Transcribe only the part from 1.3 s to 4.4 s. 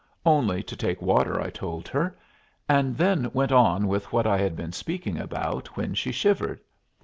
I told her, and then went on with what I